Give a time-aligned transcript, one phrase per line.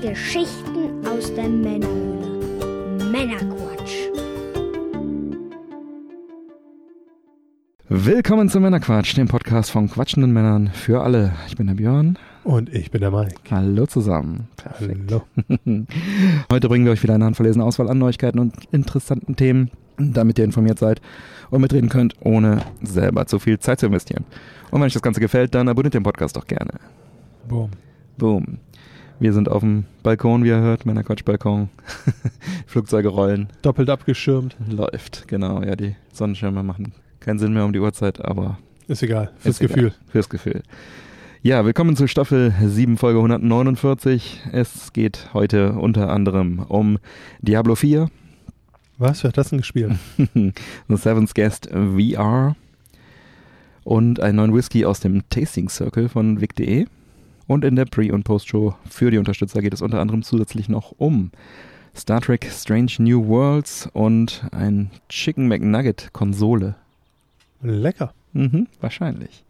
[0.00, 3.04] Geschichten aus der Männerhöhle.
[3.10, 3.96] Männerquatsch.
[7.88, 11.32] Willkommen zum Männerquatsch, dem Podcast von quatschenden Männern für alle.
[11.48, 12.16] Ich bin der Björn.
[12.44, 13.34] Und ich bin der Mike.
[13.50, 14.46] Hallo zusammen.
[14.56, 15.10] Perfekt.
[15.10, 15.22] Hallo.
[16.52, 20.44] Heute bringen wir euch wieder eine handverlesene Auswahl an Neuigkeiten und interessanten Themen, damit ihr
[20.44, 21.00] informiert seid
[21.50, 24.24] und mitreden könnt, ohne selber zu viel Zeit zu investieren.
[24.70, 26.74] Und wenn euch das Ganze gefällt, dann abonniert den Podcast doch gerne.
[27.48, 27.70] Boom.
[28.16, 28.58] Boom.
[29.20, 31.70] Wir sind auf dem Balkon, wie ihr hört, Männerquatsch-Balkon.
[32.66, 33.48] Flugzeuge rollen.
[33.62, 34.56] Doppelt abgeschirmt.
[34.68, 35.60] Läuft, genau.
[35.62, 38.58] Ja, die Sonnenschirme machen keinen Sinn mehr um die Uhrzeit, aber.
[38.86, 39.32] Ist egal.
[39.38, 39.88] Fürs Gefühl.
[39.88, 39.94] Egal.
[40.06, 40.62] Fürs Gefühl.
[41.42, 44.40] Ja, willkommen zu Staffel 7, Folge 149.
[44.52, 46.98] Es geht heute unter anderem um
[47.40, 48.08] Diablo 4.
[48.98, 49.24] Was?
[49.24, 49.94] Wer hat das denn gespielt?
[50.34, 52.54] The Seventh Guest VR.
[53.82, 56.86] Und einen neuen Whisky aus dem Tasting Circle von Vic.de.
[57.48, 60.92] Und in der Pre- und Post-Show für die Unterstützer geht es unter anderem zusätzlich noch
[60.98, 61.32] um
[61.96, 66.76] Star Trek Strange New Worlds und ein Chicken McNugget Konsole.
[67.62, 68.12] Lecker.
[68.34, 69.44] Mhm, wahrscheinlich.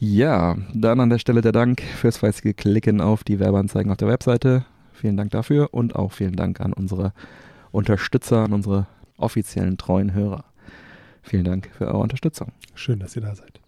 [0.00, 4.08] Ja, dann an der Stelle der Dank fürs fleißige Klicken auf die Werbeanzeigen auf der
[4.08, 4.66] Webseite.
[4.92, 7.12] Vielen Dank dafür und auch vielen Dank an unsere
[7.70, 8.88] Unterstützer, an unsere
[9.18, 10.44] offiziellen treuen Hörer.
[11.22, 12.50] Vielen Dank für eure Unterstützung.
[12.74, 13.60] Schön, dass ihr da seid.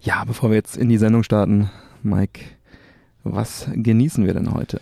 [0.00, 1.70] Ja, bevor wir jetzt in die Sendung starten,
[2.04, 2.42] Mike,
[3.22, 4.78] was genießen wir denn heute?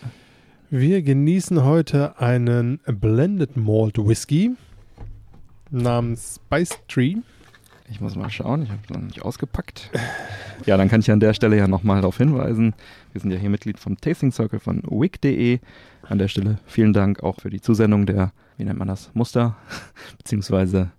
[0.71, 4.57] Wir genießen heute einen Blended Malt Whisky
[5.71, 7.15] namens Spice Tree.
[7.89, 9.91] Ich muss mal schauen, ich habe es noch nicht ausgepackt.
[10.67, 12.75] Ja, dann kann ich an der Stelle ja nochmal darauf hinweisen.
[13.13, 15.61] Wir sind ja hier Mitglied vom Tasting Circle von wig.de.
[16.03, 19.57] An der Stelle vielen Dank auch für die Zusendung der, wie nennt man das, Muster,
[20.19, 20.91] beziehungsweise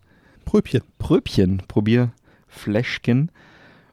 [0.45, 0.83] Pröbchen.
[0.99, 3.29] Pröbchen, Probierfläschchen.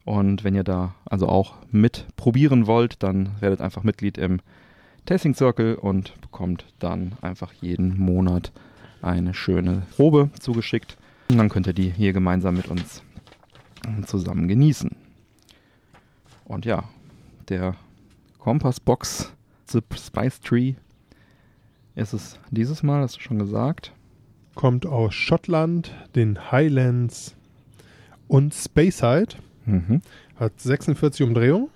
[0.05, 4.41] Und wenn ihr da also auch mit probieren wollt, dann werdet einfach Mitglied im
[5.07, 8.53] Tasting Circle und bekommt dann einfach jeden Monat
[9.03, 10.97] eine schöne Probe zugeschickt.
[11.31, 13.03] Und dann könnt ihr die hier gemeinsam mit uns
[14.07, 14.91] zusammen genießen.
[16.45, 16.85] Und ja,
[17.49, 17.77] der
[18.39, 19.33] Kompassbox
[19.67, 20.75] The Spice Tree
[21.95, 23.93] ist es dieses Mal, hast du schon gesagt.
[24.55, 27.37] Kommt aus Schottland, den Highlands
[28.27, 29.37] und Speyside.
[29.71, 30.03] Mhm.
[30.37, 31.69] Hat 46 Umdrehungen.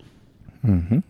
[0.63, 1.03] Mhm.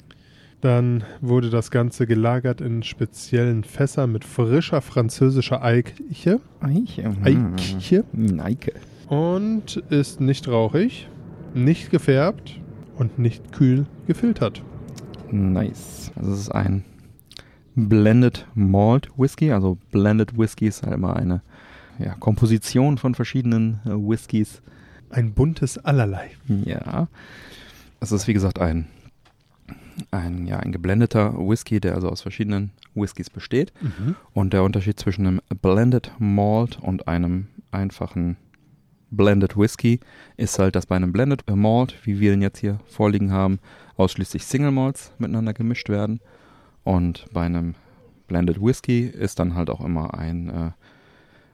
[0.60, 6.40] Dann wurde das Ganze gelagert in speziellen Fässern mit frischer französischer Eiche.
[6.60, 7.10] Eiche.
[7.10, 7.56] Mhm.
[7.58, 8.04] Eiche.
[8.38, 8.72] Eike.
[9.08, 11.08] Und ist nicht rauchig,
[11.52, 12.58] nicht gefärbt
[12.96, 14.62] und nicht kühl gefiltert.
[15.30, 16.10] Nice.
[16.16, 16.84] Also es ist ein
[17.74, 19.52] Blended Malt Whisky.
[19.52, 21.42] Also Blended Whisky ist halt immer eine
[21.98, 24.62] ja, Komposition von verschiedenen äh, Whiskys
[25.14, 26.30] ein buntes Allerlei.
[26.64, 27.08] Ja.
[28.00, 28.86] Es ist wie gesagt ein,
[30.10, 33.72] ein, ja, ein geblendeter Whisky, der also aus verschiedenen Whiskys besteht.
[33.80, 34.16] Mhm.
[34.32, 38.36] Und der Unterschied zwischen einem Blended Malt und einem einfachen
[39.10, 40.00] Blended Whisky
[40.36, 43.60] ist halt, dass bei einem Blended Malt, wie wir ihn jetzt hier vorliegen haben,
[43.96, 46.20] ausschließlich Single Malts miteinander gemischt werden.
[46.82, 47.76] Und bei einem
[48.26, 50.70] Blended Whisky ist dann halt auch immer ein, äh,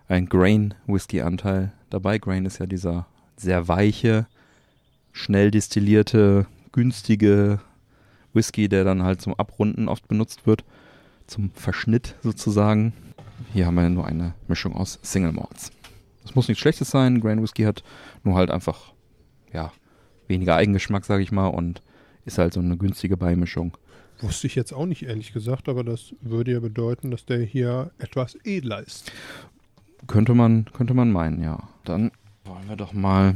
[0.09, 2.19] ein Grain Whisky Anteil dabei.
[2.19, 3.07] Grain ist ja dieser
[3.41, 4.27] sehr weiche,
[5.13, 7.61] schnell destillierte, günstige
[8.33, 10.65] Whisky, der dann halt zum Abrunden oft benutzt wird,
[11.27, 12.93] zum Verschnitt sozusagen.
[13.53, 15.73] Hier haben wir nur eine Mischung aus Single Malts.
[16.23, 17.21] Das muss nichts Schlechtes sein.
[17.21, 17.83] Grain Whisky hat
[18.23, 18.93] nur halt einfach,
[19.53, 19.73] ja,
[20.29, 21.83] weniger Eigengeschmack, sage ich mal, und
[22.25, 23.77] ist halt so eine günstige Beimischung.
[24.21, 27.91] Wusste ich jetzt auch nicht, ehrlich gesagt, aber das würde ja bedeuten, dass der hier
[27.99, 29.11] etwas edler ist.
[30.07, 31.69] Könnte man, könnte man meinen, ja.
[31.85, 32.11] Dann
[32.51, 33.35] wollen wir doch mal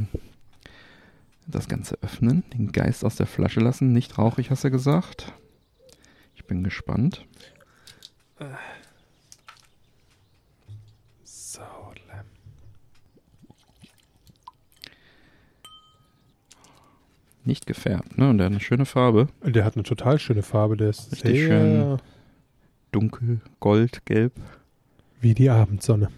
[1.47, 3.93] das Ganze öffnen, den Geist aus der Flasche lassen.
[3.93, 5.31] Nicht rauchig, hast du gesagt.
[6.35, 7.25] Ich bin gespannt.
[11.23, 11.61] So,
[17.45, 18.29] Nicht gefärbt, ne?
[18.29, 19.27] Und der hat eine schöne Farbe.
[19.43, 20.75] Der hat eine total schöne Farbe.
[20.75, 21.99] Der ist Richtig sehr schön
[22.91, 24.33] dunkel, gold, gelb.
[25.21, 26.09] Wie die Abendsonne.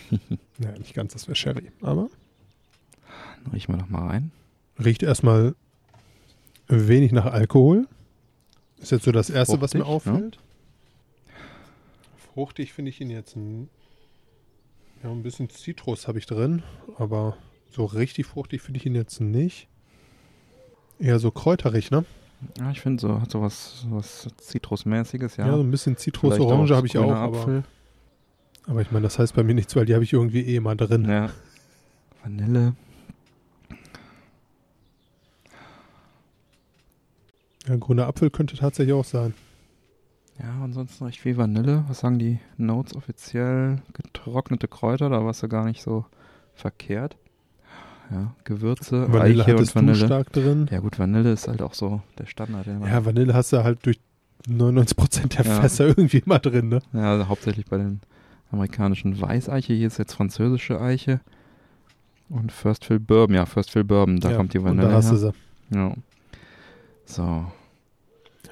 [0.10, 2.08] ja, nicht ganz, das wäre Sherry, aber.
[3.52, 4.32] Riech mal noch mal rein.
[4.82, 5.54] Riecht erstmal
[6.68, 7.86] wenig nach Alkohol.
[8.78, 10.36] Ist jetzt so das Erste, Fruchtig, was mir auffällt.
[10.36, 11.34] Ne?
[12.34, 13.68] Fruchtig finde ich ihn jetzt ein,
[15.02, 16.62] ja, ein bisschen Zitrus habe ich drin,
[16.98, 17.36] aber
[17.70, 19.68] so richtig fruchtig finde ich ihn jetzt nicht.
[20.98, 22.04] Eher so kräuterig, ne?
[22.58, 25.46] Ja, ich finde so, hat so was, was Zitrusmäßiges, ja.
[25.46, 27.64] Ja, so ein bisschen Zitrus-Orange habe ich auch, aber,
[28.66, 30.76] aber ich meine, das heißt bei mir nichts, weil die habe ich irgendwie eh mal
[30.76, 31.08] drin.
[31.08, 31.30] Ja.
[32.22, 32.74] Vanille.
[37.68, 39.34] Ja, grüner Apfel könnte tatsächlich auch sein.
[40.38, 41.84] Ja, ansonsten recht viel Vanille.
[41.88, 43.80] Was sagen die Notes offiziell?
[43.94, 46.04] Getrocknete Kräuter, da warst du gar nicht so
[46.54, 47.16] verkehrt.
[48.10, 50.06] Ja, Gewürze, Vanille Eiche und hattest du Vanille.
[50.06, 50.68] stark drin.
[50.70, 52.66] Ja gut, Vanille ist halt auch so der Standard.
[52.66, 53.98] Ja, Vanille hast du halt durch
[54.48, 55.60] 99% der Ja.
[55.60, 56.80] Fässer irgendwie immer drin, ne?
[56.92, 58.00] Ja, also hauptsächlich bei den
[58.52, 59.72] amerikanischen Weißeiche.
[59.72, 61.20] Hier ist jetzt französische Eiche.
[62.28, 63.34] Und First Fill Bourbon.
[63.34, 64.36] Ja, First Fill Bourbon, da ja.
[64.36, 65.32] kommt die Und Vanille da hast du her.
[65.72, 65.76] sie.
[65.76, 65.94] Ja.
[67.06, 67.46] So.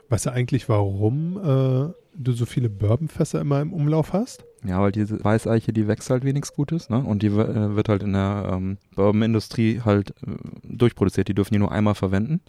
[0.09, 4.45] Weißt du eigentlich, warum äh, du so viele Bourbonfässer immer im Umlauf hast?
[4.65, 6.99] Ja, weil diese Weißeiche, die wächst halt wenig Gutes, ne?
[7.03, 11.29] Und die äh, wird halt in der ähm, Bourbon-Industrie halt äh, durchproduziert.
[11.29, 12.41] Die dürfen die nur einmal verwenden.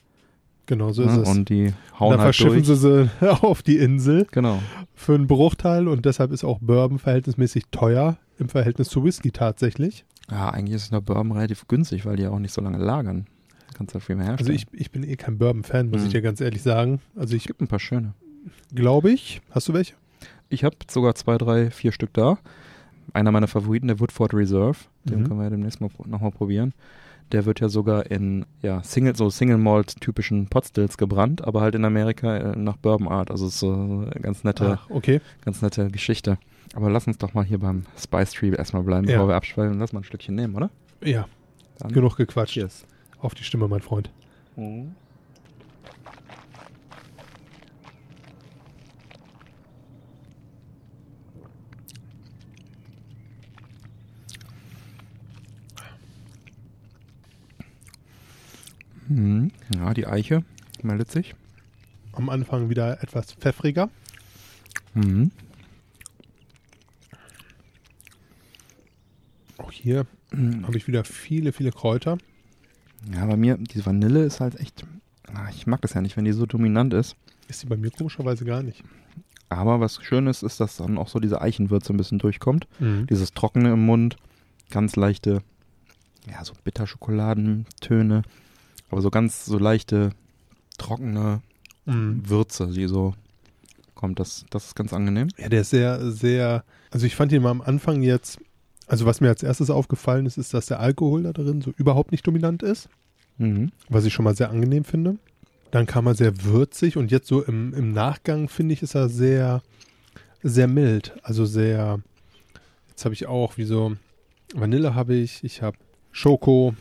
[0.67, 1.21] Genau, so ist ne?
[1.21, 1.29] es.
[1.29, 2.79] Und die Und hauen dann halt verschiffen durch.
[2.79, 4.59] sie sie auf die Insel Genau.
[4.93, 10.05] für einen Bruchteil und deshalb ist auch Bourbon verhältnismäßig teuer im Verhältnis zu Whisky tatsächlich.
[10.31, 13.27] Ja, eigentlich ist der Bourbon relativ günstig, weil die ja auch nicht so lange lagern.
[13.75, 14.67] Kannst halt viel mehr Also herstellen.
[14.73, 16.07] ich, ich bin eh kein Bourbon-Fan, muss Mhm.
[16.07, 17.01] ich dir ganz ehrlich sagen.
[17.15, 18.13] Also ich gibt ein paar schöne.
[18.73, 19.93] glaube ich, hast du welche?
[20.49, 22.37] Ich habe sogar zwei, drei, vier Stück da.
[23.13, 24.77] Einer meiner Favoriten, der Woodford Reserve.
[25.03, 25.23] Den Mhm.
[25.27, 26.73] können wir ja demnächst mal, nochmal probieren.
[27.31, 31.73] Der wird ja sogar in ja, Single, so Single Malt typischen Potstills gebrannt, aber halt
[31.75, 33.31] in Amerika äh, nach Bourbon Art.
[33.31, 35.21] Also ist so eine ganz nette, Ach, okay.
[35.43, 36.37] ganz nette Geschichte.
[36.75, 39.15] Aber lass uns doch mal hier beim Spice Tree erstmal bleiben, Ja.
[39.15, 39.79] bevor wir abschweifen.
[39.79, 40.69] Lass mal ein Stückchen nehmen, oder?
[41.03, 41.25] Ja,
[41.79, 41.91] Dann.
[41.91, 42.53] genug gequatscht.
[42.53, 42.85] Cheers.
[43.25, 44.11] Auf die Stimme, mein Freund.
[44.55, 44.93] Mhm.
[59.75, 60.43] Ja, die Eiche
[60.83, 61.33] meldet sich.
[62.11, 63.89] Am Anfang wieder etwas pfeffriger.
[64.93, 65.31] Mhm.
[69.57, 70.67] Auch hier Mhm.
[70.67, 72.19] habe ich wieder viele, viele Kräuter.
[73.13, 74.85] Ja, bei mir, diese Vanille ist halt echt.
[75.33, 77.15] ah, Ich mag das ja nicht, wenn die so dominant ist.
[77.47, 78.83] Ist sie bei mir komischerweise gar nicht.
[79.49, 82.67] Aber was schön ist, ist, dass dann auch so diese Eichenwürze ein bisschen durchkommt.
[82.79, 83.05] Mhm.
[83.07, 84.15] Dieses Trockene im Mund,
[84.71, 85.43] ganz leichte,
[86.29, 88.23] ja, so Bitterschokoladentöne,
[88.89, 90.11] aber so ganz so leichte,
[90.77, 91.41] trockene
[91.87, 92.27] Mhm.
[92.27, 93.13] Würze, die so
[93.93, 94.19] kommt.
[94.19, 95.27] Das, das ist ganz angenehm.
[95.37, 96.63] Ja, der ist sehr, sehr.
[96.89, 98.39] Also ich fand ihn mal am Anfang jetzt.
[98.87, 102.11] Also was mir als erstes aufgefallen ist, ist, dass der Alkohol da drin so überhaupt
[102.11, 102.87] nicht dominant ist,
[103.37, 103.71] Mhm.
[103.89, 105.17] was ich schon mal sehr angenehm finde.
[105.71, 109.09] Dann kam er sehr würzig und jetzt so im, im Nachgang finde ich, ist er
[109.09, 109.61] sehr,
[110.43, 111.13] sehr mild.
[111.23, 111.99] Also sehr.
[112.89, 113.95] Jetzt habe ich auch wie so
[114.53, 115.77] Vanille habe ich, ich habe
[116.11, 116.75] Schoko.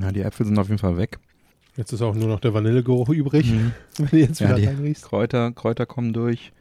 [0.00, 1.18] Ja, die Äpfel sind auf jeden Fall weg.
[1.76, 3.72] Jetzt ist auch nur noch der Vanillegeruch übrig, Mhm.
[3.98, 5.04] wenn du jetzt Ja, wieder die reinriechst.
[5.04, 6.52] Kräuter, Kräuter kommen durch.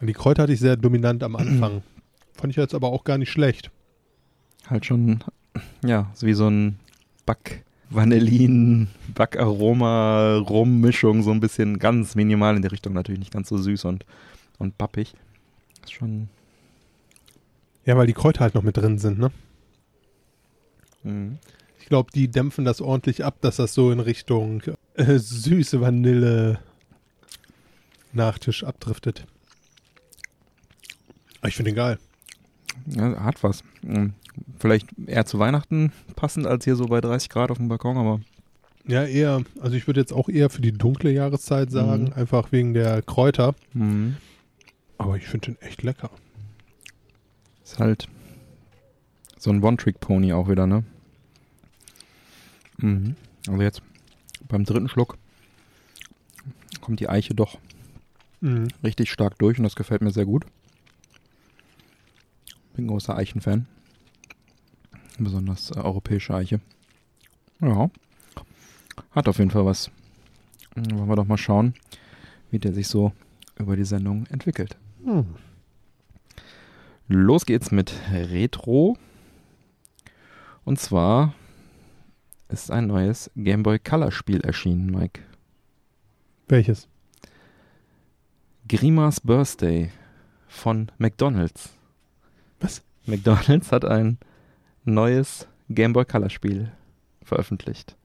[0.00, 1.82] Die Kräuter hatte ich sehr dominant am Anfang.
[2.34, 3.70] Fand ich jetzt aber auch gar nicht schlecht.
[4.66, 5.24] Halt schon,
[5.84, 6.78] ja, so wie so ein
[7.26, 7.64] Back.
[7.90, 13.56] Vanillin, Backaroma, Rummischung, so ein bisschen ganz minimal in der Richtung, natürlich nicht ganz so
[13.56, 14.04] süß und,
[14.58, 15.14] und pappig.
[15.84, 16.28] Ist schon,
[17.86, 19.30] Ja, weil die Kräuter halt noch mit drin sind, ne?
[21.02, 21.38] mhm.
[21.80, 24.62] Ich glaube, die dämpfen das ordentlich ab, dass das so in Richtung
[24.94, 26.58] äh, süße Vanille
[28.12, 29.26] Nachtisch abdriftet.
[31.46, 31.98] Ich finde den geil.
[32.86, 33.62] ja, hat was.
[33.82, 34.12] Mhm.
[34.58, 38.20] Vielleicht eher zu Weihnachten passend als hier so bei 30 Grad auf dem Balkon, aber
[38.86, 42.12] Ja, eher, also ich würde jetzt auch eher für die dunkle Jahreszeit sagen, Mhm.
[42.14, 43.54] einfach wegen der Kräuter.
[43.72, 44.16] mhm.
[44.96, 46.10] Aber ich finde den echt lecker.
[47.64, 48.08] ist halt
[49.36, 50.84] so ein One-Trick-Pony auch wieder, ne?
[52.78, 53.14] Mhm.
[53.46, 53.82] Also jetzt
[54.48, 55.16] beim dritten Schluck
[56.80, 57.58] kommt die Eiche doch
[58.40, 58.68] Mhm.
[58.82, 60.46] richtig stark durch und das gefällt mir sehr gut.
[62.78, 63.66] Bin ein großer Eichenfan.
[65.18, 66.60] Besonders äh, europäische Eiche.
[67.60, 67.90] Ja.
[69.10, 69.90] Hat auf jeden Fall was.
[70.76, 71.74] Wollen wir doch mal schauen,
[72.52, 73.10] wie der sich so
[73.58, 74.76] über die Sendung entwickelt.
[75.02, 75.26] Hm.
[77.08, 78.96] Los geht's mit Retro.
[80.64, 81.34] Und zwar
[82.48, 85.22] ist ein neues Game Boy Color Spiel erschienen, Mike.
[86.46, 86.86] Welches?
[88.68, 89.90] Grimas Birthday
[90.46, 91.76] von McDonald's.
[92.60, 92.82] Was?
[93.06, 94.18] McDonald's hat ein
[94.84, 96.72] neues Game Boy Color Spiel
[97.22, 97.96] veröffentlicht.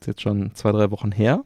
[0.00, 1.44] Ist jetzt schon zwei, drei Wochen her,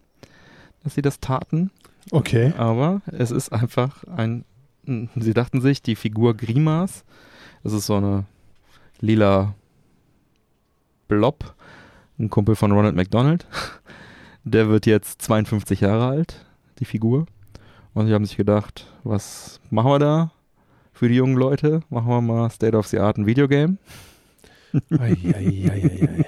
[0.82, 1.70] dass sie das taten,
[2.10, 2.52] Okay.
[2.56, 4.44] aber es ist einfach ein.
[4.84, 7.04] Sie dachten sich, die Figur Grimas,
[7.62, 8.24] das ist so eine
[9.00, 9.54] lila
[11.08, 11.54] Blob,
[12.18, 13.46] ein Kumpel von Ronald McDonald,
[14.44, 16.44] der wird jetzt 52 Jahre alt,
[16.80, 17.26] die Figur.
[17.94, 20.32] Und sie haben sich gedacht, was machen wir da
[21.02, 21.80] für die jungen Leute?
[21.90, 23.76] Machen wir mal State of the Art ein Videogame.
[24.96, 26.24] Eieieiei.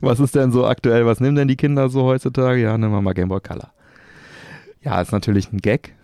[0.00, 1.04] Was ist denn so aktuell?
[1.04, 2.62] Was nehmen denn die Kinder so heutzutage?
[2.62, 3.70] Ja, nehmen wir mal Game Boy Color.
[4.82, 5.94] Ja, ist natürlich ein Gag,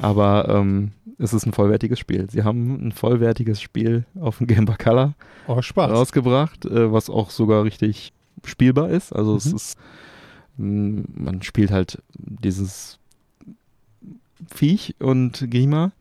[0.00, 2.30] aber ähm, es ist ein vollwertiges Spiel.
[2.30, 5.12] Sie haben ein vollwertiges Spiel auf dem Game Boy Color
[5.48, 9.12] Oh, rausgebracht, äh, was auch sogar richtig spielbar ist.
[9.14, 9.54] Also es Mhm.
[9.56, 9.78] ist,
[10.56, 12.98] mh, man spielt halt dieses
[14.48, 15.92] Viech und Grima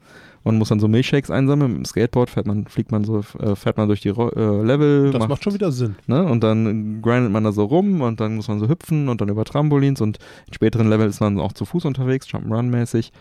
[0.43, 1.71] und muss dann so Milchshakes einsammeln.
[1.71, 5.11] Mit dem Skateboard fährt man, fliegt man so, äh, fährt man durch die äh, Level.
[5.11, 5.95] Das macht schon wieder Sinn.
[6.07, 6.23] Ne?
[6.23, 9.29] Und dann grindet man da so rum und dann muss man so hüpfen und dann
[9.29, 10.17] über Trampolins und
[10.47, 13.11] in späteren Level ist man auch zu Fuß unterwegs, Jump'n'Run-mäßig.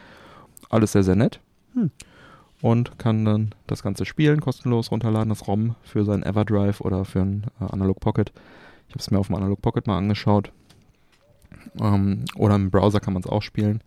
[0.70, 1.40] Alles sehr, sehr nett.
[1.74, 1.90] Hm.
[2.62, 7.20] Und kann dann das Ganze spielen, kostenlos runterladen, das ROM für sein Everdrive oder für
[7.20, 8.32] ein äh, Analog Pocket.
[8.88, 10.52] Ich habe es mir auf dem Analog Pocket mal angeschaut.
[11.80, 13.82] Ähm, oder im Browser kann man es auch spielen.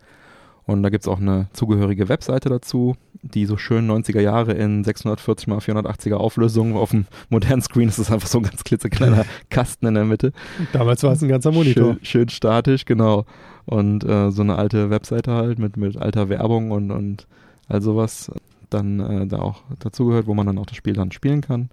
[0.66, 4.84] Und da gibt es auch eine zugehörige Webseite dazu, die so schön 90er Jahre in
[4.84, 9.26] 640 x 480er Auflösung auf dem modernen Screen ist es einfach so ein ganz klitzekleiner
[9.50, 10.32] Kasten in der Mitte.
[10.72, 11.94] Damals war es ein ganzer Monitor.
[11.94, 13.26] Schön, schön statisch, genau.
[13.66, 17.28] Und äh, so eine alte Webseite halt mit, mit alter Werbung und, und
[17.68, 18.32] all sowas
[18.70, 21.70] dann äh, da auch dazugehört, wo man dann auch das Spiel dann spielen kann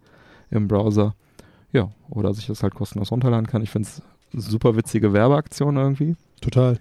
[0.51, 1.15] im Browser.
[1.73, 3.63] Ja, oder sich das halt kostenlos runterladen kann.
[3.63, 6.79] Ich finde es super witzige Werbeaktion irgendwie, Total.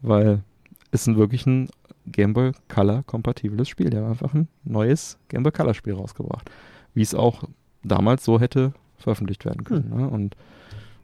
[0.00, 0.42] weil
[0.90, 1.68] ist wirklich ein
[2.06, 3.90] Game Boy Color kompatibles Spiel.
[3.90, 6.50] Der hat einfach ein neues Game Boy Color Spiel rausgebracht.
[6.94, 7.44] Wie es auch
[7.82, 9.90] damals so hätte veröffentlicht werden können.
[9.94, 10.08] Ne?
[10.08, 10.36] Und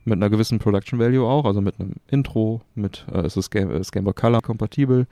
[0.05, 3.71] mit einer gewissen Production Value auch, also mit einem Intro, mit äh, es ist Game,
[3.71, 5.07] ist Game Boy Color kompatibel.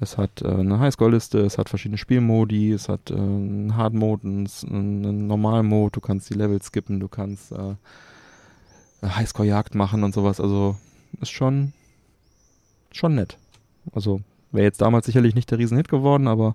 [0.00, 4.48] Es hat äh, eine Highscore-Liste, es hat verschiedene Spielmodi, es hat äh, einen Hard-Mode, einen,
[4.70, 7.74] einen Normal-Mode, du kannst die Level skippen, du kannst äh,
[9.04, 10.40] Highscore-Jagd machen und sowas.
[10.40, 10.76] Also
[11.20, 11.72] ist schon,
[12.90, 13.38] schon nett.
[13.92, 14.20] Also
[14.52, 16.54] wäre jetzt damals sicherlich nicht der Riesenhit geworden, aber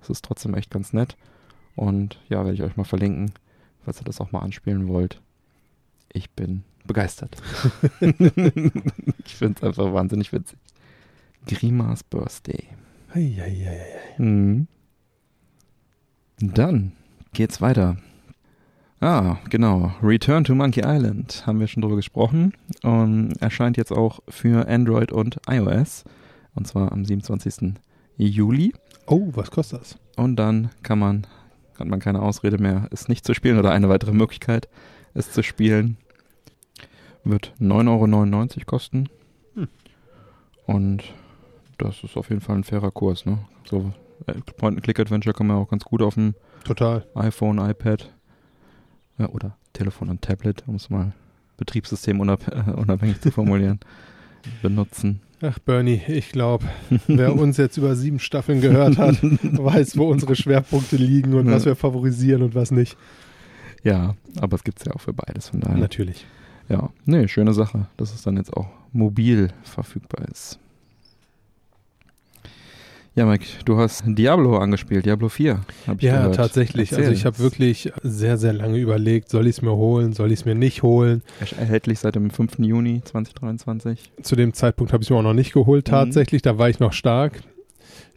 [0.00, 1.16] es ist trotzdem echt ganz nett.
[1.76, 3.32] Und ja, werde ich euch mal verlinken,
[3.84, 5.20] falls ihr das auch mal anspielen wollt.
[6.12, 7.36] Ich bin begeistert.
[8.00, 10.58] ich finde es einfach wahnsinnig witzig.
[11.46, 12.64] Grimas Birthday.
[13.14, 14.18] Eieieiei.
[14.18, 14.66] Mhm.
[16.40, 16.92] Dann
[17.32, 17.96] geht's weiter.
[19.00, 19.92] Ah, genau.
[20.02, 22.52] Return to Monkey Island haben wir schon drüber gesprochen.
[22.82, 26.04] Und erscheint jetzt auch für Android und iOS.
[26.58, 27.74] Und zwar am 27.
[28.16, 28.74] Juli.
[29.06, 29.96] Oh, was kostet das?
[30.16, 31.24] Und dann kann man,
[31.78, 34.68] hat man keine Ausrede mehr, es nicht zu spielen oder eine weitere Möglichkeit,
[35.14, 35.98] es zu spielen.
[37.22, 39.08] Wird 9,99 Euro kosten.
[39.54, 39.68] Hm.
[40.66, 41.04] Und
[41.78, 43.38] das ist auf jeden Fall ein fairer Kurs, ne?
[43.64, 43.92] So
[44.26, 46.34] äh, Point-and-Click-Adventure kann man auch ganz gut auf dem
[46.64, 47.06] Total.
[47.14, 48.12] iPhone, iPad
[49.16, 51.12] ja, oder Telefon und Tablet, um es mal
[51.56, 53.78] betriebssystemunabhängig zu formulieren,
[54.62, 55.20] benutzen.
[55.40, 56.64] Ach, Bernie, ich glaube,
[57.06, 61.52] wer uns jetzt über sieben Staffeln gehört hat, weiß, wo unsere Schwerpunkte liegen und Ja.
[61.52, 62.96] was wir favorisieren und was nicht.
[63.84, 65.76] Ja, aber es gibt es ja auch für beides, von daher.
[65.78, 66.26] Natürlich.
[66.68, 70.58] Ja, nee, schöne Sache, dass es dann jetzt auch mobil verfügbar ist.
[73.18, 75.60] Ja, Mike, du hast Diablo angespielt, Diablo 4.
[75.88, 76.36] Hab ich Ja, gehört.
[76.36, 76.92] tatsächlich.
[76.92, 77.06] Erzähl.
[77.06, 80.38] Also ich habe wirklich sehr, sehr lange überlegt, soll ich es mir holen, soll ich
[80.40, 81.22] es mir nicht holen.
[81.58, 82.60] Erhältlich seit dem 5.
[82.60, 84.12] Juni 2023.
[84.22, 85.90] Zu dem Zeitpunkt habe ich es mir auch noch nicht geholt, Mhm.
[85.90, 86.42] tatsächlich.
[86.42, 87.40] Da war ich noch stark.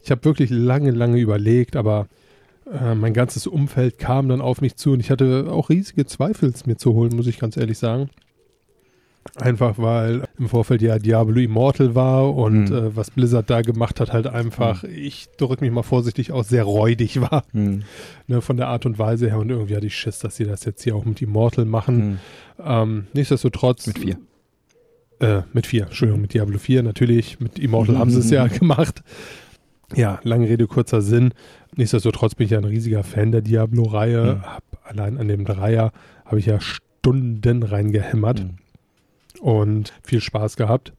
[0.04, 2.06] Ich habe wirklich lange, lange überlegt, aber
[2.72, 6.50] äh, mein ganzes Umfeld kam dann auf mich zu und ich hatte auch riesige Zweifel,
[6.50, 8.08] es mir zu holen, muss ich ganz ehrlich sagen.
[9.36, 12.74] Einfach weil im Vorfeld ja Diablo Immortal war und Mhm.
[12.76, 16.64] äh, was Blizzard da gemacht hat, halt einfach, ich drücke mich mal vorsichtig aus, sehr
[16.64, 17.44] räudig war.
[17.52, 17.82] Hm.
[18.26, 20.64] Ne, von der Art und Weise her und irgendwie hatte ich Schiss, dass sie das
[20.64, 22.02] jetzt hier auch mit Immortal machen.
[22.02, 22.18] Hm.
[22.64, 23.86] Ähm, nichtsdestotrotz.
[23.86, 24.16] Mit vier.
[25.20, 27.38] Äh, mit vier, Entschuldigung, mit Diablo 4 natürlich.
[27.40, 29.02] Mit Immortal haben sie es ja gemacht.
[29.94, 31.32] Ja, lange Rede, kurzer Sinn.
[31.76, 34.36] Nichtsdestotrotz bin ich ja ein riesiger Fan der Diablo-Reihe.
[34.36, 34.42] Mhm.
[34.42, 35.92] Hab allein an dem Dreier
[36.24, 38.50] habe ich ja Stunden reingehämmert Hm.
[39.42, 40.92] Und viel Spaß gehabt.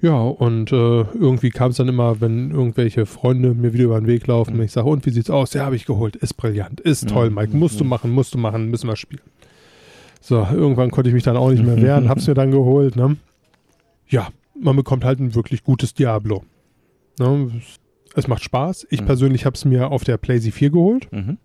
[0.00, 4.06] Ja, und äh, irgendwie kam es dann immer, wenn irgendwelche Freunde mir wieder über den
[4.06, 4.60] Weg laufen Mhm.
[4.60, 5.52] und ich sage, und wie sieht's aus?
[5.54, 6.14] Ja, habe ich geholt.
[6.14, 7.08] Ist brillant, ist Mhm.
[7.08, 7.56] toll, Mike.
[7.56, 7.90] Musst du Mhm.
[7.90, 9.22] machen, musst du machen, müssen wir spielen.
[10.20, 13.16] So, irgendwann konnte ich mich dann auch nicht mehr wehren, hab's mir dann geholt, ne?
[14.08, 14.28] Ja,
[14.60, 16.44] man bekommt halt ein wirklich gutes Diablo.
[17.18, 17.50] Ne?
[18.14, 18.86] Es macht Spaß.
[18.90, 19.06] Ich Mhm.
[19.06, 21.12] persönlich habe es mir auf der PlayStation 4 geholt.
[21.12, 21.38] Mhm.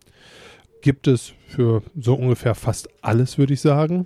[0.81, 4.05] Gibt es für so ungefähr fast alles, würde ich sagen.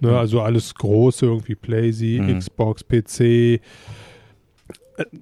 [0.00, 0.14] Ne, Mhm.
[0.14, 2.38] also alles Große, irgendwie PlayStation, Mhm.
[2.38, 3.60] Xbox, PC.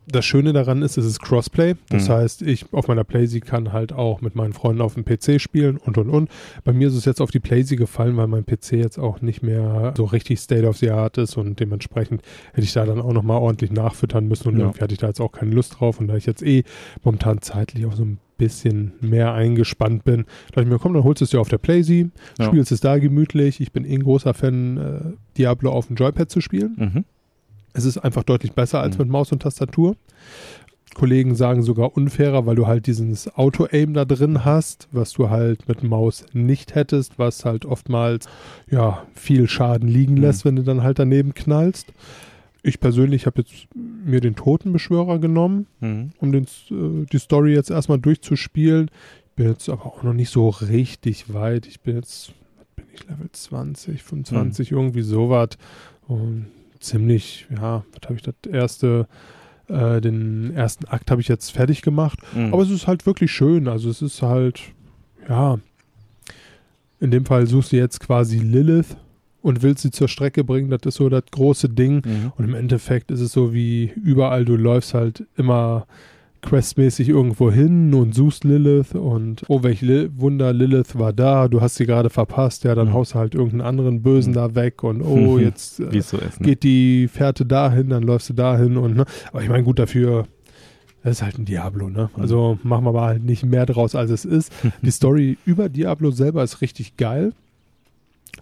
[0.07, 1.75] das Schöne daran ist, es ist Crossplay.
[1.89, 2.13] Das Mhm.
[2.13, 5.79] heißt, ich auf meiner Playsee kann halt auch mit meinen Freunden auf dem PC spielen
[5.79, 6.31] und und und.
[6.63, 9.43] Bei mir ist es jetzt auf die Playsee gefallen, weil mein PC jetzt auch nicht
[9.43, 13.13] mehr so richtig State of the Art ist und dementsprechend hätte ich da dann auch
[13.13, 14.67] nochmal ordentlich nachfüttern müssen und Ja.
[14.67, 16.63] irgendwie hatte ich da jetzt auch keine Lust drauf und da ich jetzt eh
[17.03, 21.21] momentan zeitlich auch so ein bisschen mehr eingespannt bin, dachte ich mir, komm, dann holst
[21.21, 22.47] du es dir auf der Playsee, Ja.
[22.47, 23.61] spielst es da gemütlich.
[23.61, 25.01] Ich bin eh ein großer Fan, äh,
[25.39, 26.75] Diablo auf dem Joypad zu spielen.
[26.77, 27.05] Mhm.
[27.73, 29.05] Es ist einfach deutlich besser als Mhm.
[29.05, 29.97] mit Maus und Tastatur.
[30.95, 35.67] Kollegen sagen sogar unfairer, weil du halt dieses Auto-Aim da drin hast, was du halt
[35.69, 38.29] mit Maus nicht hättest, was halt oftmals
[38.71, 40.21] ja viel Schaden liegen Mhm.
[40.21, 41.93] lässt, wenn du dann halt daneben knallst.
[42.67, 46.11] Ich persönlich habe jetzt mir den Totenbeschwörer genommen, Mhm.
[46.19, 48.91] um den, äh, die Story jetzt erstmal durchzuspielen.
[49.27, 51.67] Ich bin jetzt aber auch noch nicht so richtig weit.
[51.67, 55.51] Ich bin jetzt, was bin ich, Level 20, 25, irgendwie sowas.
[56.09, 56.47] Und
[56.81, 59.09] ziemlich, ja, was habe ich das erste,
[59.69, 62.19] äh, den ersten Akt habe ich jetzt fertig gemacht.
[62.35, 62.53] Mhm.
[62.55, 63.69] Aber es ist halt wirklich schön.
[63.69, 64.61] Also es ist halt,
[65.29, 65.59] ja,
[67.01, 68.97] in dem Fall suchst du jetzt quasi Lilith
[69.45, 70.71] und willst sie zur Strecke bringen.
[70.71, 71.97] Das ist so das große Ding.
[72.05, 72.33] Mhm.
[72.37, 75.87] Und im Endeffekt ist es so wie überall, du läufst halt immer
[76.43, 81.61] questmäßig irgendwo hin und suchst Lilith und oh, welch Li Wunder, Lilith war da, du
[81.63, 82.93] hast sie gerade verpasst, ja, dann Mhm.
[82.93, 84.35] haust du halt irgendeinen anderen Bösen Mhm.
[84.35, 86.41] da weg und oh, jetzt äh, so ist.
[86.41, 86.47] Ne?
[86.49, 90.27] geht die Fährte dahin, dann läufst du dahin und ne, aber ich meine, gut, dafür
[91.03, 92.09] das ist halt ein Diablo, ne?
[92.17, 92.23] Mhm.
[92.23, 94.51] Also machen wir mal halt nicht mehr draus, als es ist.
[94.83, 97.33] Die Story über Diablo selber ist richtig geil.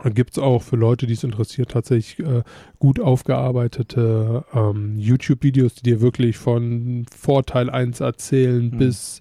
[0.02, 2.42] Da gibt es auch für Leute, die es interessiert, tatsächlich äh,
[2.78, 8.78] gut aufgearbeitete ähm, YouTube-Videos, die dir wirklich von Vorteil 1 erzählen Mhm.
[8.78, 9.21] bis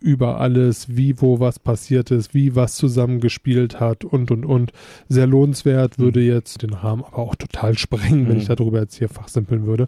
[0.00, 4.72] über alles, wie, wo was passiert ist, wie was zusammengespielt hat und und und.
[5.08, 6.02] Sehr lohnenswert, Mhm.
[6.02, 8.40] würde jetzt den Rahmen aber auch total sprengen, wenn Mhm.
[8.42, 9.86] ich darüber jetzt hier fachsimpeln würde.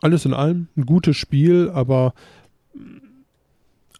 [0.00, 2.14] Alles in allem ein gutes Spiel, aber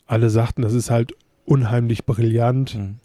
[0.07, 2.75] alle sagten, das ist halt unheimlich brillant.
[2.77, 2.97] Mhm.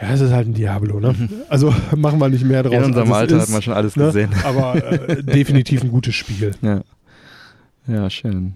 [0.00, 1.14] Ja, es ist halt ein Diablo, ne?
[1.48, 2.74] Also machen wir nicht mehr draus.
[2.74, 4.06] In unserem als es Alter ist, hat man schon alles ne?
[4.06, 4.30] gesehen.
[4.44, 6.52] Aber äh, definitiv ein gutes Spiel.
[6.62, 6.82] Ja.
[7.86, 8.54] Ja, schön.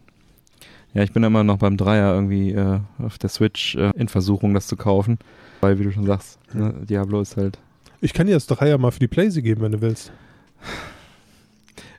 [0.95, 4.53] Ja, ich bin immer noch beim Dreier irgendwie äh, auf der Switch äh, in Versuchung,
[4.55, 5.19] das zu kaufen.
[5.63, 7.59] Weil, wie du schon sagst, ne, Diablo ist halt.
[8.01, 10.13] Ich kann dir das Dreier mal für die Playsee geben, wenn du willst.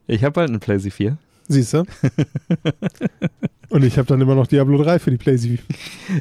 [0.05, 1.17] Ich habe halt eine PlayStation 4.
[1.47, 1.83] Siehst du?
[3.69, 5.59] Und ich habe dann immer noch Diablo 3 für die Playsee.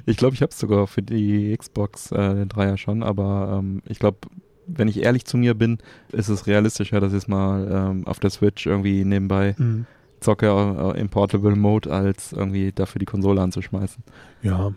[0.06, 3.82] Ich glaube, ich habe es sogar für die Xbox, äh, den Dreier schon, aber ähm,
[3.86, 4.18] ich glaube,
[4.66, 5.78] wenn ich ehrlich zu mir bin,
[6.12, 9.86] ist es realistischer, dass ich es mal ähm, auf der Switch irgendwie nebenbei Mhm.
[10.20, 10.46] zocke
[10.94, 14.02] äh, im Portable Mode, als irgendwie dafür die Konsole anzuschmeißen.
[14.42, 14.72] Ja.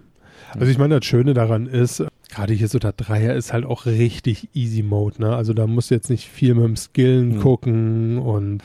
[0.54, 3.86] Also ich meine, das Schöne daran ist, gerade hier so der Dreier ist halt auch
[3.86, 5.36] richtig Easy Mode, ne?
[5.36, 7.40] Also da musst du jetzt nicht viel mit dem Skillen Mhm.
[7.42, 8.62] gucken und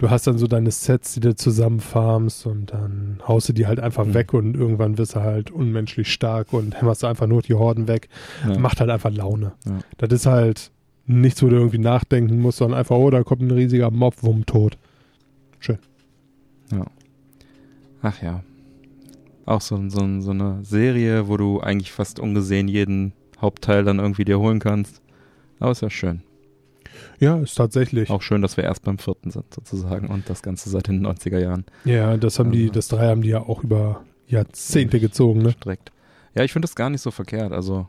[0.00, 3.80] du hast dann so deine Sets, die du zusammenfarmst und dann haust du die halt
[3.80, 4.14] einfach Mhm.
[4.14, 7.86] weg und irgendwann wirst du halt unmenschlich stark und hämmerst du einfach nur die Horden
[7.86, 8.08] weg.
[8.48, 8.58] Ja.
[8.58, 9.52] Macht halt einfach Laune.
[9.66, 9.78] Ja.
[9.98, 10.70] Das ist halt
[11.06, 14.46] nichts, wo du irgendwie nachdenken musst, sondern einfach, oh, da kommt ein riesiger Mob, wumm,
[14.46, 14.78] tot.
[18.02, 18.42] Ach ja.
[19.44, 24.24] Auch so, so, so eine Serie, wo du eigentlich fast ungesehen jeden Hauptteil dann irgendwie
[24.24, 25.02] dir holen kannst.
[25.58, 26.22] Aber ist ja schön.
[27.18, 28.10] Ja, ist tatsächlich.
[28.10, 31.38] Auch schön, dass wir erst beim vierten sind, sozusagen, und das Ganze seit den 90er
[31.38, 35.42] Jahren Ja, das haben die, Also- das drei haben die ja auch über Jahrzehnte gezogen,
[35.42, 35.50] ne?
[35.52, 35.92] streckt.
[36.34, 37.52] Ja, ich finde das gar nicht so verkehrt.
[37.52, 37.88] Also,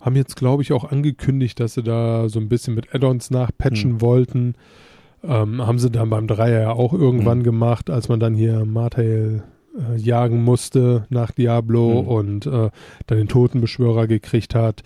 [0.00, 3.92] Haben jetzt, glaube ich, auch angekündigt, dass sie da so ein bisschen mit Add-ons nachpatchen
[3.92, 4.00] Hm.
[4.00, 4.54] wollten.
[5.22, 7.44] Ähm, haben sie dann beim Dreier ja auch irgendwann Hm.
[7.44, 9.44] gemacht, als man dann hier Martail
[9.78, 12.08] äh, jagen musste nach Diablo Hm.
[12.08, 12.70] und äh,
[13.06, 14.82] dann den Totenbeschwörer gekriegt hat.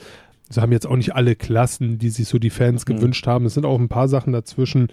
[0.49, 2.97] Sie haben jetzt auch nicht alle Klassen, die sich so die Fans Hm.
[2.97, 3.47] gewünscht haben.
[3.47, 4.89] Es sind auch ein paar Sachen dazwischen,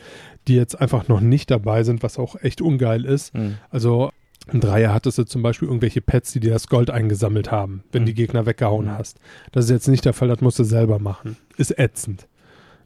[0.48, 3.34] die jetzt einfach noch nicht dabei sind, was auch echt ungeil ist.
[3.36, 4.12] mh, Also
[4.52, 8.02] im Dreier hattest du zum Beispiel irgendwelche Pets, die dir das Gold eingesammelt haben, wenn
[8.02, 8.08] Mhm.
[8.08, 8.98] die Gegner weggehauen Mhm.
[8.98, 9.20] hast.
[9.52, 11.38] Das ist jetzt nicht der Fall, das musst du selber machen.
[11.56, 12.28] Ist ätzend.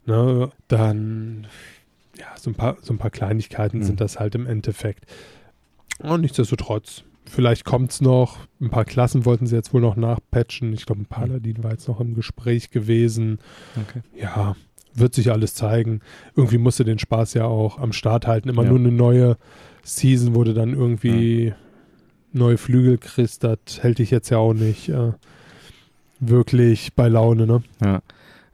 [0.06, 0.50] Ne?
[0.68, 1.46] Dann,
[2.18, 3.82] ja, so ein paar, so ein paar Kleinigkeiten Mhm.
[3.84, 5.04] sind das halt im Endeffekt.
[6.00, 8.38] Und nichtsdestotrotz, vielleicht kommt's noch.
[8.60, 10.72] Ein paar Klassen wollten sie jetzt wohl noch nachpatchen.
[10.72, 13.38] Ich glaube, ein Paladin war jetzt noch im Gespräch gewesen.
[13.76, 14.00] okay.
[14.16, 14.56] Ja,
[14.94, 16.00] wird sich alles zeigen.
[16.34, 18.48] Irgendwie musst du den Spaß ja auch am Start halten.
[18.48, 18.70] Immer Ja.
[18.70, 19.36] nur eine neue
[19.84, 21.52] Season, du dann irgendwie
[22.32, 25.12] neue Flügel kriegst, das hält dich jetzt ja auch nicht äh,
[26.20, 27.62] wirklich bei Laune, ne?
[27.82, 28.00] Ja.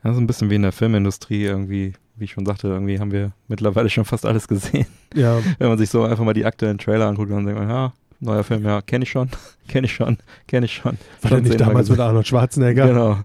[0.02, 3.10] Das ist ein bisschen wie in der Filmindustrie irgendwie, wie ich schon sagte, irgendwie haben
[3.10, 4.87] wir mittlerweile schon fast alles gesehen.
[5.14, 7.92] Ja, Wenn man sich so einfach mal die aktuellen Trailer anguckt, dann denkt man, ja,
[8.24, 9.28] neuer Film, ja, kenne ich schon,
[9.68, 10.98] kenne ich schon, kenne ich schon.
[11.22, 12.87] war Schon nicht damals mit Arnold Schwarzenegger?
[12.88, 13.18] Genau.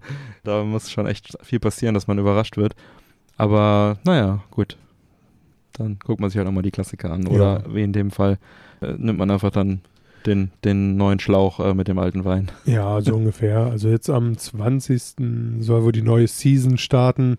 [0.44, 2.76] Da muss schon echt viel passieren, dass man überrascht wird.
[3.38, 4.78] Aber naja, gut.
[5.74, 7.28] dann guckt man sich halt auch mal die Klassiker an.
[7.28, 7.74] Oder Ja.
[7.76, 8.38] wie in dem Fall
[8.82, 9.82] äh, nimmt man einfach dann
[10.26, 12.52] den, den neuen Schlauch äh, mit dem alten Wein.
[12.66, 13.60] Ja, so ungefähr.
[13.68, 15.02] Also jetzt am 20.
[15.60, 17.38] soll wohl die neue Season starten.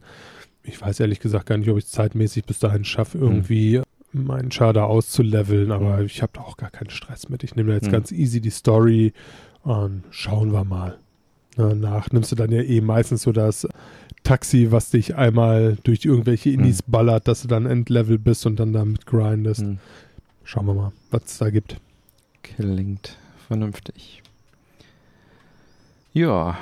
[0.62, 4.50] Ich weiß ehrlich gesagt gar nicht, ob ich es zeitmäßig bis dahin schaffe, irgendwie meinen
[4.50, 6.06] Schader auszuleveln, aber Mhm.
[6.06, 7.44] ich habe da auch gar keinen Stress mit.
[7.44, 7.92] Ich nehme da jetzt Mhm.
[7.92, 9.12] ganz easy die Story
[9.62, 10.98] und schauen wir mal.
[11.56, 13.68] Danach nimmst du dann ja eh meistens so das
[14.22, 18.72] Taxi, was dich einmal durch irgendwelche Indies ballert, dass du dann Endlevel bist und dann
[18.72, 19.60] damit grindest.
[19.62, 19.78] Hm.
[20.44, 21.76] Schauen wir mal, was es da gibt.
[22.42, 23.16] Klingt
[23.48, 24.22] vernünftig.
[26.12, 26.58] Ja,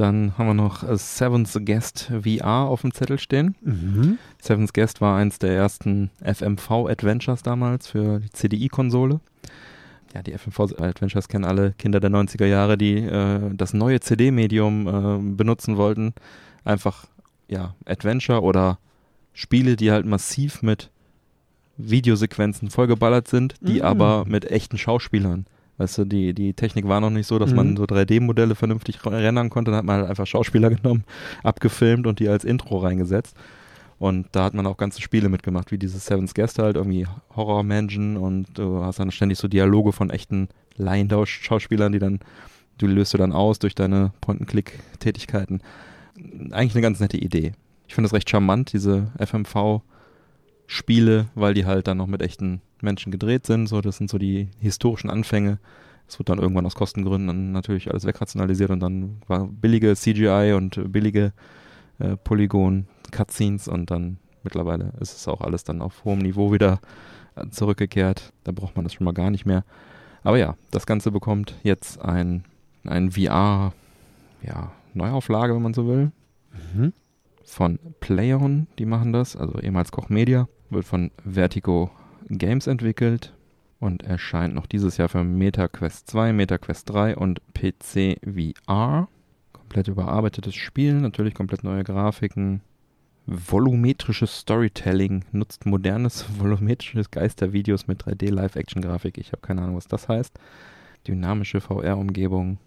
[0.00, 3.54] dann haben wir noch äh, Seven's Guest VR auf dem Zettel stehen.
[3.60, 4.18] Mhm.
[4.40, 9.20] Seven's Guest war eins der ersten FMV-Adventures damals für die CDI-Konsole.
[10.14, 15.36] Ja, die FMV-Adventures kennen alle Kinder der 90er Jahre, die äh, das neue CD-Medium äh,
[15.36, 16.14] benutzen wollten.
[16.64, 17.06] Einfach,
[17.48, 18.78] ja, Adventure oder
[19.32, 20.90] Spiele, die halt massiv mit
[21.76, 23.84] Videosequenzen vollgeballert sind, die Mm.
[23.84, 25.46] aber mit echten Schauspielern.
[25.80, 27.76] Weißt du, die, die Technik war noch nicht so, dass man Mhm.
[27.78, 29.70] so 3D-Modelle vernünftig rendern konnte.
[29.70, 31.04] Dann hat man halt einfach Schauspieler genommen,
[31.42, 33.34] abgefilmt und die als Intro reingesetzt.
[33.98, 37.62] Und da hat man auch ganze Spiele mitgemacht, wie dieses Seven's Guest halt, irgendwie Horror
[37.62, 42.20] Mansion und du hast dann ständig so Dialoge von echten Laienschauspielern, die dann,
[42.76, 45.62] du löst du dann aus durch deine Point-and-Click-Tätigkeiten.
[46.50, 47.52] Eigentlich eine ganz nette Idee.
[47.88, 49.80] Ich finde es recht charmant, diese FMV-Spiele,
[51.34, 53.66] weil die halt dann noch mit echten Menschen gedreht sind.
[53.68, 55.58] So, das sind so die historischen Anfänge.
[56.08, 60.54] Es wird dann irgendwann aus Kostengründen dann natürlich alles wegrationalisiert und dann war billige CGI
[60.56, 61.32] und billige
[62.00, 66.80] äh, Polygon Cutscenes und dann mittlerweile ist es auch alles dann auf hohem Niveau wieder
[67.36, 68.32] äh, zurückgekehrt.
[68.44, 69.64] Da braucht man das schon mal gar nicht mehr.
[70.24, 72.44] Aber ja, das Ganze bekommt jetzt ein,
[72.84, 73.72] ein VR,
[74.42, 76.10] ja, Neuauflage, wenn man so will,
[76.74, 76.92] Mhm.
[77.44, 81.90] von Playon, die machen das, also ehemals Koch Media, wird von Vertigo
[82.28, 83.32] Games entwickelt
[83.80, 89.08] und erscheint noch dieses Jahr für MetaQuest 2, MetaQuest 3 und PC VR.
[89.52, 92.60] Komplett überarbeitetes Spiel, natürlich komplett neue Grafiken.
[93.26, 99.18] Volumetrisches Storytelling nutzt modernes volumetrisches Geistervideos mit 3D Live-Action-Grafik.
[99.18, 100.38] Ich habe keine Ahnung, was das heißt.
[101.06, 102.58] Dynamische VR-Umgebung.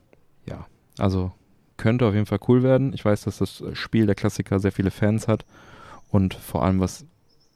[0.46, 0.66] Ja,
[0.98, 1.32] also
[1.78, 2.94] könnte auf jeden Fall cool werden.
[2.94, 5.46] Ich weiß, dass das Spiel der Klassiker sehr viele Fans hat.
[6.10, 7.06] Und vor allem, was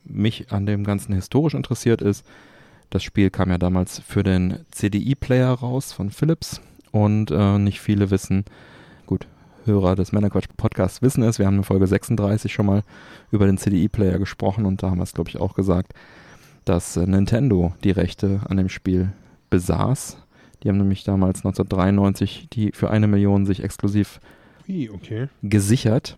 [0.09, 2.25] mich an dem Ganzen historisch interessiert ist,
[2.89, 6.61] das Spiel kam ja damals für den CDI-Player raus von Philips.
[6.91, 8.45] Und äh, nicht viele wissen,
[9.05, 9.27] gut,
[9.65, 11.37] Hörer des Männerquatsch-Podcasts wissen es.
[11.37, 12.83] Wir haben in Folge 36 schon mal
[13.31, 15.93] über den CDI-Player gesprochen und da haben wir es, glaube ich, auch gesagt,
[16.63, 19.11] dass äh, Nintendo die Rechte an dem Spiel
[19.49, 20.17] besaß.
[20.63, 24.21] Die haben nämlich damals 1993 die für eine Million sich exklusiv
[24.65, 25.27] Wie, okay.
[25.43, 26.17] gesichert,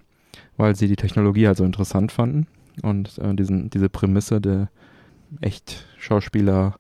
[0.56, 2.48] weil sie die Technologie halt so interessant fanden
[2.82, 4.70] und äh, diesen, diese Prämisse der
[5.42, 6.76] echt Schauspieler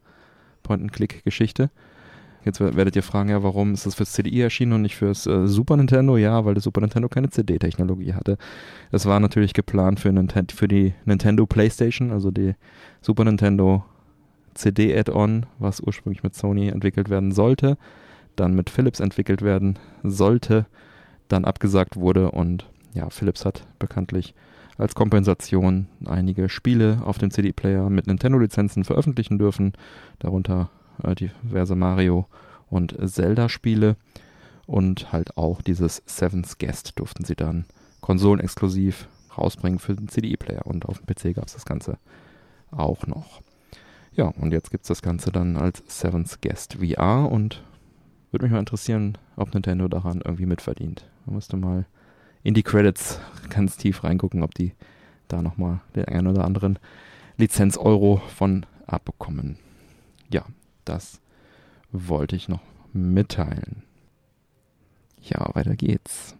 [0.63, 1.69] Point-and-Click-Geschichte.
[2.45, 5.27] Jetzt wer- werdet ihr fragen, ja, warum ist das fürs CDI erschienen und nicht fürs
[5.27, 6.17] äh, Super Nintendo?
[6.17, 8.37] Ja, weil das Super Nintendo keine CD-Technologie hatte.
[8.91, 12.55] Das war natürlich geplant für, Ninten für die Nintendo PlayStation, also die
[13.01, 13.83] Super Nintendo
[14.53, 17.77] CD-Add-on, was ursprünglich mit Sony entwickelt werden sollte,
[18.35, 20.65] dann mit Philips entwickelt werden sollte,
[21.27, 24.33] dann abgesagt wurde und ja, Philips hat bekanntlich
[24.79, 29.73] als Kompensation einige Spiele auf dem CD-Player mit Nintendo-Lizenzen veröffentlichen dürfen,
[30.19, 30.69] darunter
[31.03, 32.27] äh, diverse Mario
[32.69, 33.97] und Zelda-Spiele
[34.65, 37.65] und halt auch dieses Seven's Guest durften sie dann
[37.99, 41.97] konsolenexklusiv rausbringen für den CD-Player und auf dem PC gab es das Ganze
[42.71, 43.41] auch noch.
[44.13, 47.63] Ja, und jetzt gibt es das Ganze dann als Seven's Guest VR und
[48.31, 51.05] würde mich mal interessieren, ob Nintendo daran irgendwie mitverdient.
[51.25, 51.85] Man müsste mal
[52.43, 54.73] in die Credits ganz tief reingucken, ob die
[55.27, 56.79] da nochmal den einen oder anderen
[57.37, 59.57] Lizenz-Euro von abbekommen.
[60.29, 60.45] Ja,
[60.85, 61.19] das
[61.91, 62.61] wollte ich noch
[62.93, 63.83] mitteilen.
[65.21, 66.35] Ja, weiter geht's.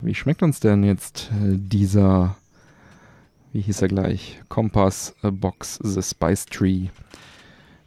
[0.00, 2.36] Wie schmeckt uns denn jetzt äh, dieser,
[3.52, 6.88] wie hieß er gleich, Compass äh, Box The Spice Tree,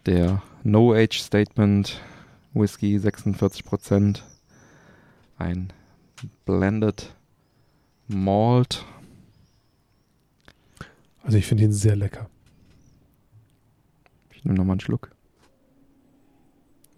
[0.06, 2.02] der No Age Statement
[2.54, 4.22] Whisky 46%,
[5.38, 5.72] ein
[6.46, 7.16] Blended
[8.08, 8.86] Malt.
[11.24, 12.30] Also ich finde ihn sehr lecker.
[14.32, 15.12] Ich nehme nochmal einen Schluck.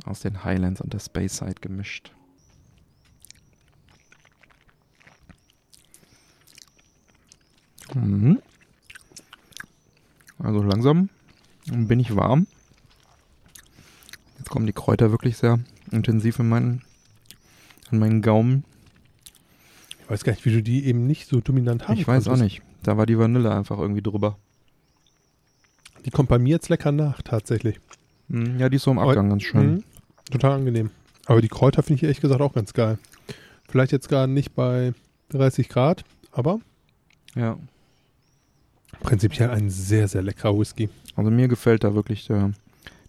[0.06, 2.12] Aus den Highlands und der Space Side gemischt.
[7.94, 8.42] Mhm.
[10.40, 11.10] Also langsam
[11.66, 12.48] bin ich warm.
[14.38, 15.60] Jetzt kommen die Kräuter wirklich sehr
[15.92, 16.82] intensiv in meinen,
[17.92, 18.66] an meinen Gaumen.
[20.14, 22.32] Ich weiß gar nicht, wie du die eben nicht so dominant haben Ich weiß auch
[22.34, 22.44] konntest.
[22.44, 22.62] nicht.
[22.84, 24.38] Da war die Vanille einfach irgendwie drüber.
[26.06, 27.80] Die kommt bei mir jetzt lecker nach, tatsächlich.
[28.28, 29.76] Mm, ja, die ist so im Abgang ganz schön.
[29.76, 29.84] Mhm.
[30.30, 30.92] Total angenehm.
[31.26, 33.00] Aber die Kräuter finde ich ehrlich gesagt auch ganz geil.
[33.68, 34.94] Vielleicht jetzt gar nicht bei
[35.30, 36.60] 30 Grad, aber
[37.36, 37.58] Ja.
[39.02, 40.90] prinzipiell ein sehr, sehr leckerer Whisky.
[41.16, 42.52] Also mir gefällt da wirklich äh,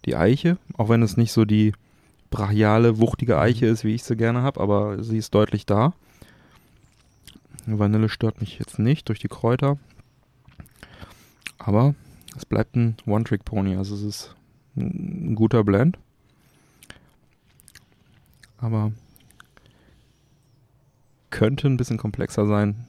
[0.05, 1.73] die Eiche, auch wenn es nicht so die
[2.31, 5.93] brachiale, wuchtige Eiche ist, wie ich sie gerne habe, aber sie ist deutlich da.
[7.65, 9.77] Vanille stört mich jetzt nicht durch die Kräuter.
[11.57, 11.95] Aber
[12.35, 14.35] es bleibt ein One-Trick-Pony, also es ist
[14.75, 15.97] ein guter Blend.
[18.57, 18.91] Aber
[21.29, 22.87] könnte ein bisschen komplexer sein.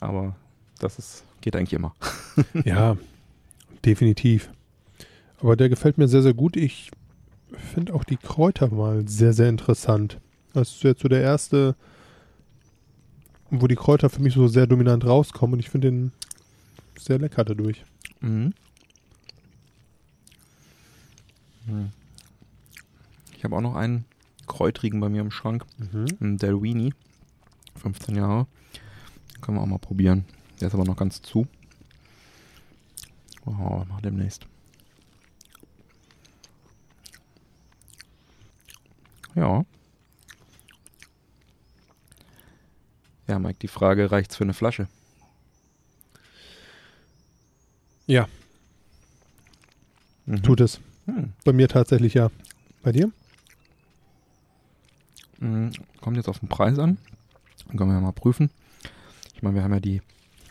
[0.00, 0.36] Aber
[0.78, 1.94] das ist, geht eigentlich immer.
[2.64, 2.96] ja,
[3.84, 4.50] definitiv.
[5.40, 6.56] Aber der gefällt mir sehr, sehr gut.
[6.56, 6.90] Ich
[7.72, 10.20] finde auch die Kräuter mal sehr, sehr interessant.
[10.52, 11.74] Das ist jetzt so der erste,
[13.50, 16.12] wo die Kräuter für mich so sehr dominant rauskommen und ich finde den
[16.98, 17.84] sehr lecker dadurch.
[18.20, 18.52] Mhm.
[21.66, 21.90] Hm.
[23.36, 24.04] Ich habe auch noch einen
[24.46, 25.64] Kräutrigen bei mir im Schrank,
[26.20, 26.92] einen Delwini,
[27.76, 28.46] 15 Jahre.
[29.34, 30.24] Den können wir auch mal probieren.
[30.60, 31.46] Der ist aber noch ganz zu.
[33.44, 34.46] Oh, mal demnächst.
[39.34, 39.64] Ja.
[43.28, 44.88] Ja, Mike, die Frage, reicht's für eine Flasche?
[48.06, 48.26] Ja,
[50.26, 50.42] Mhm.
[50.42, 50.80] tut es.
[51.06, 51.32] Hm.
[51.44, 52.30] Bei mir tatsächlich ja.
[52.82, 53.10] Bei dir?
[55.40, 55.68] Mm,
[56.00, 56.98] Kommt jetzt auf den Preis an.
[57.66, 58.50] Dann können wir ja mal prüfen.
[59.34, 60.02] Ich meine, wir haben ja die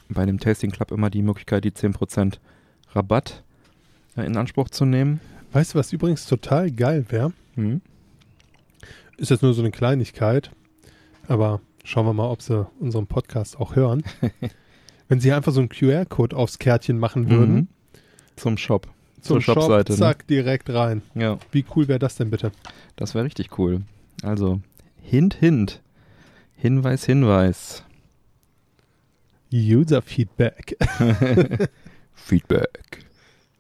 [0.10, 2.40] bei dem Tasting Club immer die Möglichkeit, die 10%
[2.94, 3.44] Rabatt
[4.16, 5.20] äh, in Anspruch zu nehmen.
[5.52, 7.34] Weißt du, was übrigens total geil wäre?
[7.56, 7.82] Mhm.
[9.18, 10.52] Ist jetzt nur so eine Kleinigkeit,
[11.28, 14.04] aber schauen wir mal, ob sie unseren Podcast auch hören.
[15.08, 17.68] Wenn sie einfach so einen QR-Code aufs Kärtchen machen würden, Mhm.
[18.36, 18.88] Zum Shop.
[19.22, 19.98] zum zur Shop, Shopseite, ne?
[19.98, 21.02] zack, direkt rein.
[21.16, 22.52] Ja, Wie cool wäre das denn bitte?
[22.98, 23.82] das wäre richtig cool.
[24.22, 24.60] Also,
[25.02, 25.82] Hint, Hint.
[26.58, 27.84] Hinweis, Hinweis.
[29.54, 30.76] User-Feedback.
[32.14, 33.06] Feedback.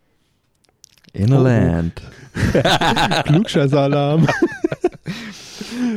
[1.13, 2.01] In a Oh, land.
[3.25, 4.27] Klugscheißer-Alarm.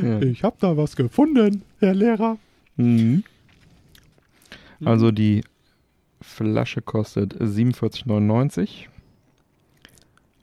[0.02, 0.20] Ja.
[0.22, 2.38] Ich habe da was gefunden, Herr Lehrer.
[2.76, 3.24] Mhm.
[4.84, 5.44] Also die
[6.20, 8.86] Flasche kostet 47,99.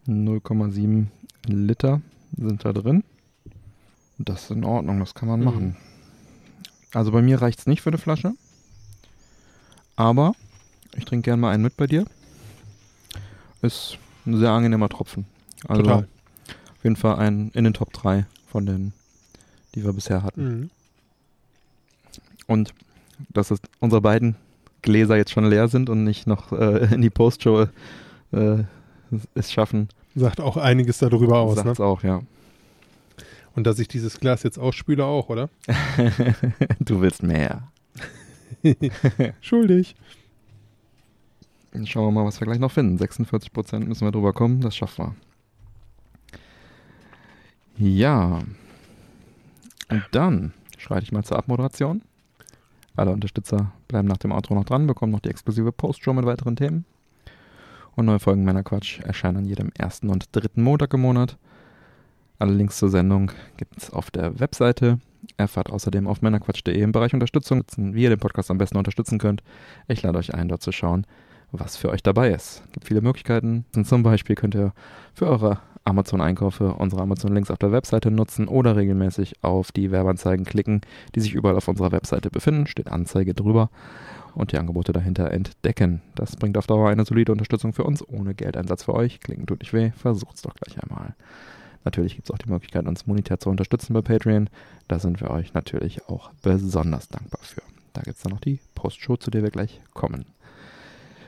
[0.08, 1.08] 0,7
[1.47, 2.02] Liter
[2.38, 3.04] sind da drin.
[4.17, 5.45] Das ist in Ordnung, das kann man Mhm.
[5.45, 5.76] machen.
[6.93, 8.34] Also bei mir reicht es nicht für eine Flasche.
[9.95, 10.34] Aber
[10.95, 12.06] ich trinke gerne mal einen mit bei dir.
[13.62, 15.26] Ist ein sehr angenehmer Tropfen.
[15.67, 16.08] Also Total.
[16.78, 18.93] auf jeden Fall ein in den Top 3 von den,
[19.78, 20.44] die wir bisher hatten.
[20.44, 20.70] Mhm.
[22.48, 22.74] Und
[23.30, 24.36] dass es unsere beiden
[24.82, 27.68] Gläser jetzt schon leer sind und nicht noch äh, in die Postshow
[28.32, 28.63] äh,
[29.36, 31.58] es schaffen, Sagt auch einiges darüber aus.
[31.58, 31.63] Ne?
[31.63, 32.22] sagt's auch, ja.
[33.56, 35.50] Und dass ich dieses Glas jetzt ausspüle auch, oder?
[36.80, 37.68] du willst mehr.
[39.42, 39.96] Schuldig.
[41.72, 42.98] Dann Schauen wir mal, was wir gleich noch finden.
[42.98, 45.13] 46% müssen wir drüber kommen, das schaffen
[47.78, 47.88] wir.
[47.88, 48.42] Ja.
[49.89, 52.02] Und dann schreite ich mal zur Abmoderation.
[52.95, 56.56] Alle Unterstützer bleiben nach dem Outro noch dran, bekommen noch die exklusive Postshow mit weiteren
[56.56, 56.86] Themen.
[57.95, 61.38] Und neue Folgen Männer Quatsch erscheinen an jedem ersten und dritten Montag im Monat.
[62.39, 65.00] Alle Links zur Sendung gibt es auf der Webseite.
[65.38, 69.41] Erfahrt außerdem auf männerquatsch.de im Bereich Unterstützung, wie ihr den Podcast am besten unterstützen könnt.
[69.88, 71.06] Ich lade euch ein, dort zu schauen,
[71.52, 72.62] was für euch dabei ist.
[72.65, 73.65] Es gibt viele Möglichkeiten.
[73.76, 74.73] Und zum Beispiel könnt ihr
[75.13, 80.82] für eure Amazon-Einkäufe unsere Amazon-Links auf der Webseite nutzen oder regelmäßig auf die Werbeanzeigen klicken,
[81.15, 82.67] die sich überall auf unserer Webseite befinden.
[82.67, 83.69] Steht Anzeige drüber
[84.36, 86.02] und die Angebote dahinter entdecken.
[86.15, 89.21] Das bringt auf Dauer eine solide Unterstützung für uns, ohne Geldeinsatz für euch.
[89.21, 91.15] Klicken tut nicht weh, versucht's doch gleich einmal.
[91.86, 94.50] Natürlich gibt es auch die Möglichkeit, uns monetär zu unterstützen bei Patreon.
[94.89, 97.62] Da sind wir euch natürlich auch besonders dankbar für.
[97.93, 100.26] Da gibt es dann noch die Postshow, zu der wir gleich kommen.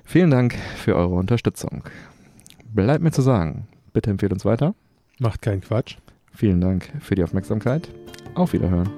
[0.04, 1.84] Vielen Dank für eure Unterstützung.
[2.74, 4.74] Bleibt mir zu sagen, bitte empfehlt uns weiter.
[5.20, 5.98] Macht keinen Quatsch.
[6.34, 7.90] Vielen Dank für die Aufmerksamkeit.
[8.36, 8.90] Auf Wiederhören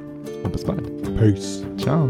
[0.43, 0.87] und bis bald.
[1.17, 1.65] Peace.
[1.77, 2.07] Ciao.